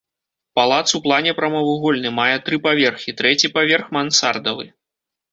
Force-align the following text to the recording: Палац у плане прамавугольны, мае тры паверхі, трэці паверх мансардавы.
Палац 0.59 0.87
у 0.99 1.01
плане 1.07 1.33
прамавугольны, 1.39 2.09
мае 2.19 2.33
тры 2.47 2.59
паверхі, 2.65 3.13
трэці 3.19 3.51
паверх 3.57 3.85
мансардавы. 3.99 4.65